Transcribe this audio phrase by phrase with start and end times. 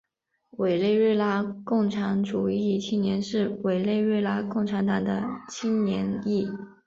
[0.57, 6.49] 委内瑞拉共产主义青年是委内瑞拉共产党的青年翼。